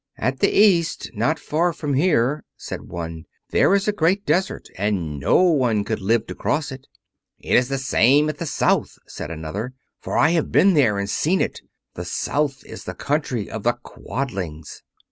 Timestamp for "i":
10.17-10.31